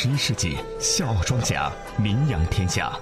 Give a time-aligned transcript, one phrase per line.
[0.00, 2.92] 十一世纪，笑傲庄稼名扬天下。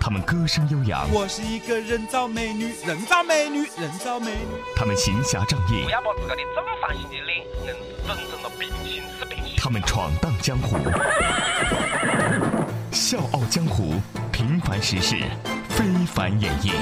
[0.00, 4.60] 他们歌声悠扬，我是一个人造美女，人造美女，人造美女。
[4.74, 9.54] 他们行侠仗义不，要把自个的正方形的脸硬是整成了平行四边形。
[9.56, 10.78] 他们闯荡江湖。
[12.90, 13.94] 笑傲江湖，
[14.32, 15.14] 平凡实事，
[15.68, 16.72] 非凡演绎。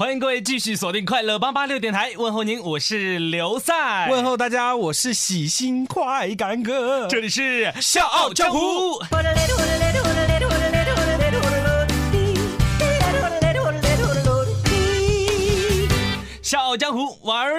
[0.00, 4.08] 欢迎各位继续锁定快乐八八六电台，问候您，我是刘赛。
[4.08, 7.06] 问候大家，我是喜新快感哥。
[7.06, 8.58] 这里是笑傲江湖。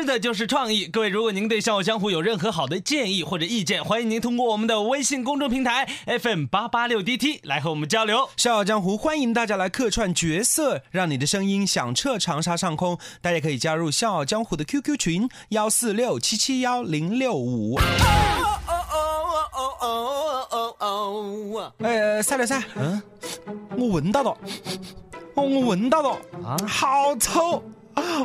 [0.06, 0.86] 的就是创意。
[0.86, 8.30] 各位，如果您对笑傲江湖有任何好的建议或者意见，欢迎您通过我们的微信公众平台 FM 八八六 DT 来和我们交流。
[8.38, 12.98] 笑傲江湖欢迎大家来客串角色，让你的声音响彻长沙上空。
[13.22, 17.80] 大家可以加入笑傲江湖的 QQ 群幺四六七七幺零六五。
[21.80, 23.02] 哎，赛了赛，嗯，
[23.78, 24.38] 我闻到了，
[25.36, 26.10] 哦，我闻到了，
[26.44, 27.64] 啊，好臭！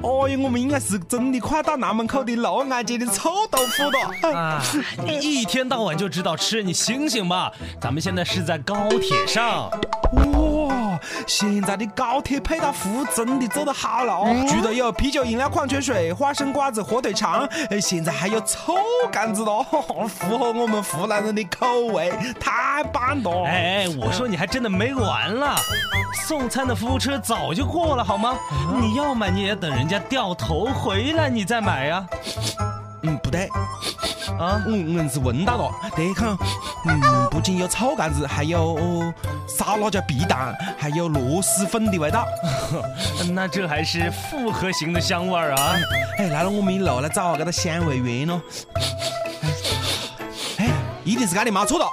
[0.03, 4.37] 哦哟，我们应该是真的快到南门口的六安街的臭豆腐了。
[4.37, 4.63] 啊，
[5.05, 7.51] 你一天到晚就知道吃，你醒醒吧！
[7.81, 9.71] 咱们现在是在高铁上。
[10.13, 14.47] 哇，现在的高铁配套服务真的做得好了哦！
[14.49, 18.75] 除了有啤酒、饮料、矿泉水、花生瓜子、火腿肠，哎，现在还有臭
[19.11, 19.63] 干子了，
[20.09, 23.45] 符合我们湖南人的口味，太棒了！
[23.47, 25.57] 哎，我说你还真的没完了，
[26.27, 28.37] 送餐的服务车早就过了好吗？
[28.81, 32.07] 你要买你也等人家掉头回来你再买呀。
[33.03, 33.49] 嗯，不对，
[34.39, 35.71] 啊，我硬是闻到了。
[35.97, 36.37] 得看，
[36.87, 39.15] 嗯，不仅有臭干子，还有哦
[39.47, 42.27] 烧辣椒皮蛋，还有螺蛳粉的味道。
[43.33, 45.77] 那这还是复合型的香味儿啊！
[46.19, 48.41] 哎，来了我们一路来找这个香味源咯。
[50.59, 50.71] 哎，
[51.05, 51.87] 一定是俺的妈错了。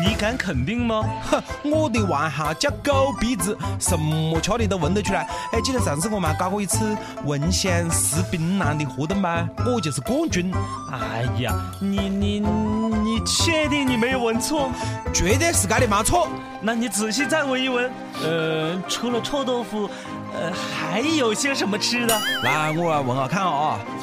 [0.00, 1.04] 你敢肯定吗？
[1.30, 5.28] 哼，我的外号叫狗鼻子，什么吃的都闻得出来。
[5.52, 9.48] 哎，记得上次我们还搞过一次闻香识槟榔的活动吗？
[9.66, 10.52] 我就是冠军。
[10.92, 14.70] 哎呀，你你你确定你没有闻错？
[15.12, 16.28] 绝对是俺的没错。
[16.60, 17.90] 那你仔细再闻一闻。
[18.22, 19.88] 呃，除了臭豆腐，
[20.34, 22.18] 呃，还有些什么吃的？
[22.42, 23.78] 来，我来闻下看啊。
[23.86, 23.98] 嗯，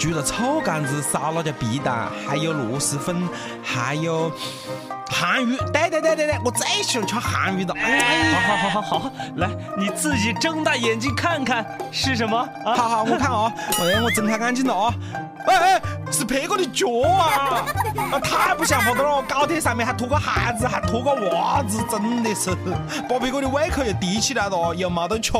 [0.00, 3.28] 除了臭干子、烧辣椒皮蛋，还有螺蛳粉，
[3.62, 4.32] 还有
[5.10, 5.58] 韩鱼。
[5.74, 7.74] 对对对对对，我最喜欢吃韩鱼了。
[7.76, 12.74] 哎，好好好好好，来，你自己睁大眼睛看看是什么啊？
[12.74, 14.94] 好好，我看啊，哎，我睁开眼睛了啊。
[15.46, 17.66] 哎哎，是别个的脚啊！
[18.12, 19.22] 啊，太不像话的了！
[19.28, 22.56] 高铁上面还拖个孩子，还拖个袜子，真的是
[23.06, 25.32] 把别个的胃口又提起来了，又没得吃。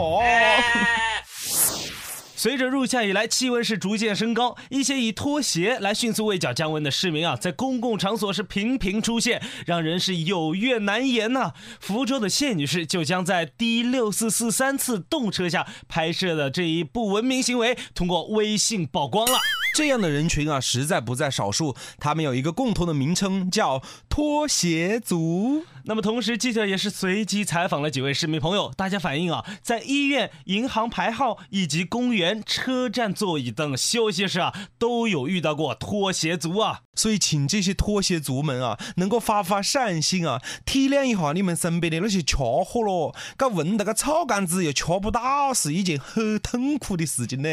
[2.40, 19.38] 随着入夏以来，气温是逐渐升高，一些以拖鞋来迅速为脚降温的市民啊，在公共场所是频频出现，让人是有怨难言呐、福州的谢女士就将在 D 六四四三次动车下拍摄的这一不文明行为，通过微信曝光了。
[19.74, 21.74] 这样的人群啊，实在不在少数。
[21.98, 25.64] 他们有一个共同的名称，叫拖鞋族。
[25.84, 36.80] 那么同时，记者也是随机采访了几位市民朋友，大家反映啊，在医院、银行排号以及公园、车站座椅等休息室啊，都有遇到过拖鞋族啊。
[36.94, 43.14] 所以，请这些拖鞋族们啊，能够发发善心啊，体谅一下你们身边的那些吃货咯。
[43.38, 47.48] 搞闻那个臭干子又吃不到，是一件很痛苦的事情呢。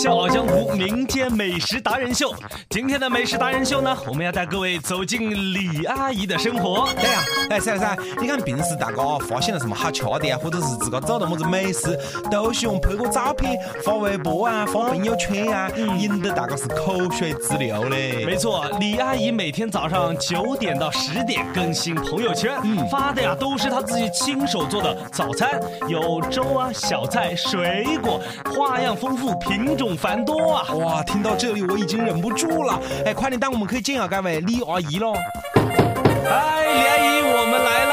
[0.00, 2.32] 笑傲江湖民间美食达人秀，
[2.70, 6.88] 今天的美食达人秀呢，我们要带各位走进李阿姨的生活。
[6.94, 11.98] 对呀，哎，噻噻，你看平时大家发现了什么好吃的呀，或者是自个做了么子美食，
[12.30, 18.24] 都喜欢拍个照片发微博啊，发朋友圈啊，引得大家是口水直流嘞。
[18.24, 22.56] 没错，李阿姨每天早上九点到十点更新朋友圈，
[22.88, 28.20] 发的呀都是她自己亲手做的早餐，有粥啊、小菜、水果，
[28.54, 30.72] 花样丰富，品种繁多啊。
[30.74, 35.14] 哇，听到这里我已经忍不住了，哎，快点，带我们可以见下这位李阿姨喽。
[35.54, 37.87] 嗨，李阿姨，我们来啦！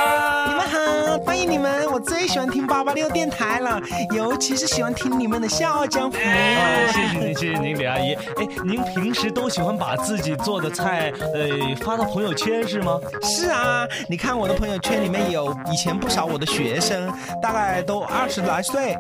[1.45, 1.86] 你们！
[1.92, 3.80] 我最喜欢听八八六电台了，
[4.13, 6.18] 尤其是喜欢听你们的《笑傲江湖》。
[6.19, 8.13] 啊，谢谢您，谢谢您，李阿姨。
[8.13, 13.00] 哎，您平时都喜欢把自己做的菜，呃，发到朋友圈是吗？
[13.21, 17.12] 是啊，你看我的朋友圈里面有以前不少我的学生，
[17.42, 18.95] 大概都二十来岁，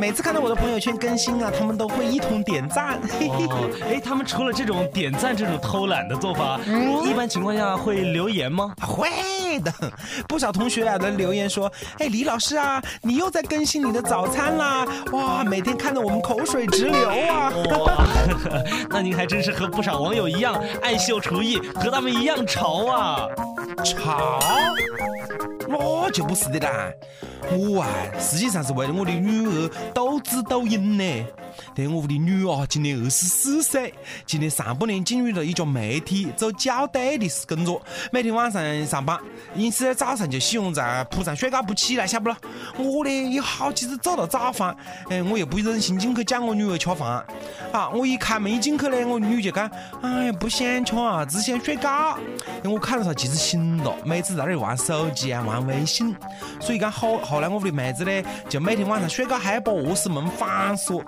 [0.00, 2.98] 每次看到我的朋友圈更新啊，他们都会一同点赞。
[3.18, 3.46] 嘿嘿嘿。
[3.46, 6.58] 哦，哎，他们除了这种点赞这种偷懒的做法，
[7.04, 8.72] 一般情况下会留言吗？
[8.80, 9.08] 会
[9.58, 9.72] 的，
[10.28, 14.86] 不少同学啊都留言说，哎，李老师啊，你又在更新你的早餐啦！
[15.12, 17.52] 哇，每天看得我们口水直流啊！
[17.70, 18.06] 哇，
[18.90, 23.26] 那您还真是和不少网友一样爱秀厨艺，和他们一样潮啊！
[23.84, 24.38] 潮？
[25.68, 26.90] 那就不是的啦，
[27.52, 27.88] 我啊，
[28.18, 31.26] 实际上是为了我的女儿斗智斗勇呢。
[31.74, 33.94] 对我屋的女儿今年二十四岁，
[34.26, 37.80] 今年上半年进入了一家媒体做校对的工作，
[38.10, 39.16] 每天晚上上班，
[39.54, 42.36] 因此呢早上就喜欢在铺上睡觉不起来，晓不咯？
[42.78, 44.74] 我呢有好几次做了早饭，
[45.08, 47.24] 哎，我又不忍心进去叫我女儿吃饭，
[47.72, 49.70] 啊，我一开门一进去呢，我女就讲，
[50.02, 52.18] 哎呀不想吃啊，只想睡觉，
[52.64, 52.80] 因为。
[52.80, 56.16] 我看到她其实醒了，每次在那里玩手机啊，玩微信，
[56.60, 61.04] 所以讲后后来我屋的妹子呢，就每天晚上睡觉还要把卧室门反锁。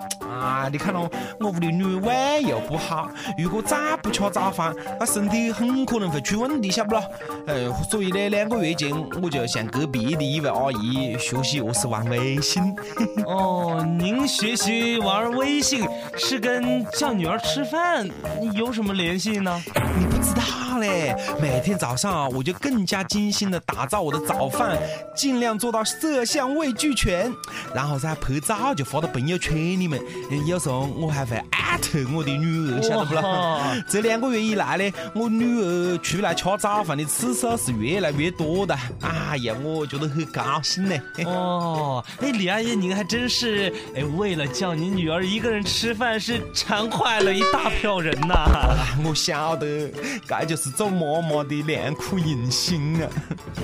[0.71, 1.09] 你看咯，
[1.39, 7.03] 我屋里女儿胃又不好，如果再不吃早饭，那身体很可能会出问题，晓不咯？
[7.47, 8.91] 呃，所以呢，两个月前
[9.21, 12.63] 我就向隔壁的一位阿姨学习何是玩微信。
[13.25, 15.87] 哦，您学习玩微信
[16.17, 18.09] 是跟叫女儿吃饭
[18.53, 19.61] 有什么联系呢？
[19.97, 24.77] 你不知道嘞，每天早上啊，我就更加精心的打造我的早饭，
[25.15, 27.31] 尽量做到色香味俱全，
[27.73, 30.01] 然后再拍照就发到朋友圈里面。
[30.45, 33.61] 有时候我还会艾特我的女儿，晓得不咯？
[33.87, 38.77] 这两个月以来呢，我女儿出来吃早饭的次数是越来越多的。
[39.01, 40.95] 哎呀，我觉得很高兴呢。
[41.25, 48.35] 哦，哎，李阿姨，您还真是哎，为了叫你女儿一个人吃饭，是馋坏了一大票人呐。
[49.05, 49.89] 我晓得，
[50.27, 53.09] 这就是做妈妈的良苦用心啊。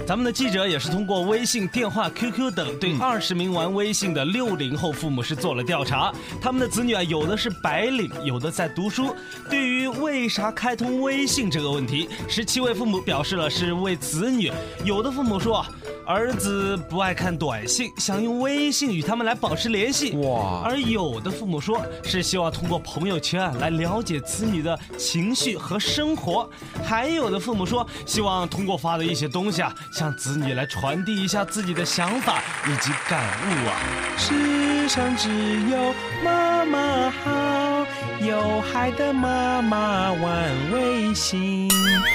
[0.07, 6.13] 咱们的记者也是通过微信、电话、QQ 等，对二十名玩微信的六零后父母是做了调查。
[6.41, 9.15] 他们的子女啊，有的是白领，有的在读书。
[9.49, 14.51] 对于为啥开通微信这个问题，十七位父母表示了是为子女。
[14.83, 15.65] 有的父母说，
[16.09, 20.13] 儿子不爱看短信，想用微信与他们来保持联系。
[20.17, 20.63] 哇！
[20.65, 26.49] 而有的父母说是希望通过朋友圈来了解子女的情绪和生活。
[26.83, 33.77] 还有的父母说，希望通过发的一些东西啊，向子女来传递一下自己的想法以及感悟啊。
[34.17, 35.29] 世上只
[35.69, 35.93] 有。
[36.23, 37.85] 妈妈好，
[38.19, 41.69] 有孩的妈妈玩微信，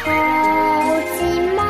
[0.04, 0.12] 抱
[1.16, 1.62] 紧妈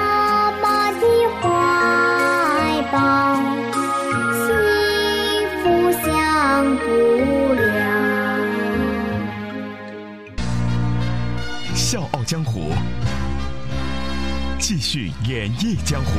[12.24, 12.72] 江湖，
[14.58, 16.10] 继续演绎江湖。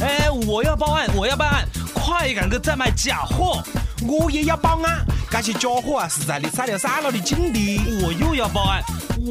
[0.00, 1.08] 哎我要报案！
[1.16, 1.66] 我要报案！
[1.92, 3.60] 快赶个在卖假货！
[4.06, 5.04] 我也要报案！
[5.30, 7.80] 这些假货啊是在你三六三楼的境地！
[8.02, 8.82] 我又要报案！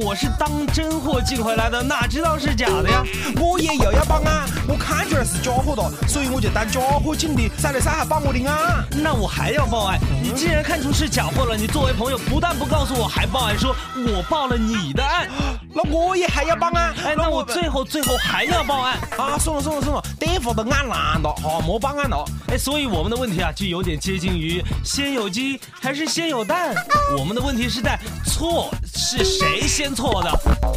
[0.02, 3.04] 我是当真货进回来的，哪知道是假的呀？
[3.40, 4.48] 我也又要报案！
[4.68, 8.86] 我看出来是假货的，所以我就当假货进的，才来上海报我的案。
[8.92, 10.00] 那我还要报案！
[10.22, 15.28] 你既然看出是假货了，你作为朋友不但不告诉我，还报案说我报了你的案，
[15.74, 16.94] 那我也还要报案！
[17.04, 19.38] 哎，那我最后最后还要报案啊！
[19.38, 22.24] 算了算了算了，电话都按烂了，哈，莫报案了。
[22.48, 26.76] 哎，所以我们的问题啊，就有点接近于先有鸡还是先有蛋？
[27.18, 28.00] 我们的问题是在
[28.30, 30.32] 错是谁先错的？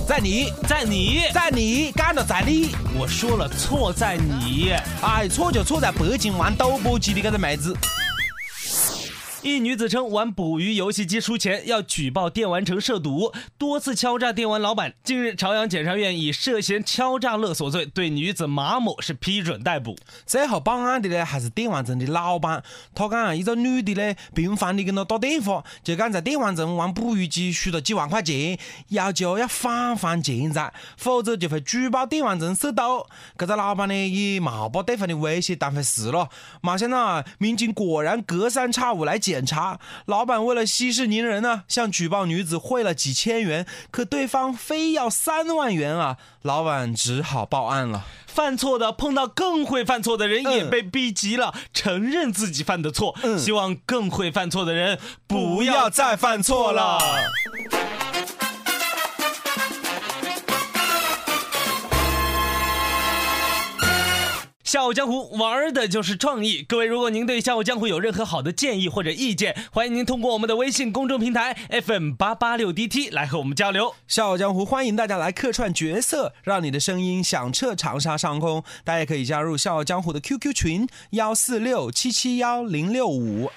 [0.08, 2.74] 在你，在你，在你，干的在你。
[2.98, 4.72] 我说了，错在你。
[5.02, 7.76] 哎，错就错在北京玩赌博机的这个妹子。
[9.42, 14.94] 一女子称玩捕鱼游戏机输钱，要举报电玩城涉赌，多次敲诈电玩老板。
[15.02, 19.96] 近日，朝阳检察院以涉嫌敲诈勒索罪对女子马某是批准逮捕。
[20.24, 22.62] 最后报案的呢，还是电玩城的老板。
[22.94, 28.56] 他讲，一个女的呢，频繁的跟他打电话，就讲在电玩城玩捕鱼机输了几万块钱，
[28.90, 32.82] 要求要返还钱财，否则就会举报电玩城涉赌。
[33.36, 36.28] 这个老板呢，也冇把对方的威胁当回事了。
[36.60, 39.31] 没想到，民警果然隔三差五来检。
[39.32, 46.18] 检查老板为了息事宁人呢，向举报女子汇了几千元，可对方非要三万元啊！
[46.42, 48.04] 老板只好报案了。
[48.26, 56.98] 犯错的碰到更会犯错的人，也被逼急了，承认自己犯的错，希望更会犯错的人不要再犯错了。
[64.72, 66.64] 笑傲江湖玩的就是创意。
[66.66, 73.94] 各位，如果您对笑傲江湖有任何好的建议或者意见，欢迎您通过我们的微信公众平台 FM 八八六 DT 来和我们交流。
[74.08, 78.64] 笑傲江湖欢迎大家来客串角色，让你的声音响彻长沙上空。
[78.82, 83.50] 大家可以加入笑傲江湖的 QQ 群幺四六七七幺零六五。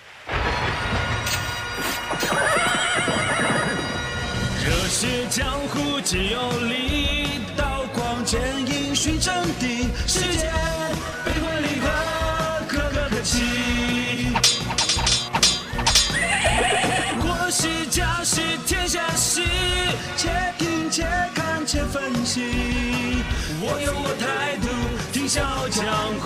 [4.65, 7.73] 热血江湖只有力道。
[8.25, 9.87] 先英雄真的
[19.15, 19.41] 天下喜，
[20.17, 22.41] 且听且看且分析。
[23.61, 24.67] 我有我态度，
[25.13, 25.85] 听笑傲江
[26.19, 26.25] 湖。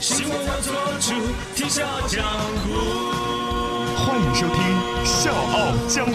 [0.00, 1.10] 希望我做主，
[1.56, 2.22] 听笑傲江
[2.62, 2.64] 湖。
[4.04, 4.56] 欢迎收听
[5.04, 6.06] 《笑傲江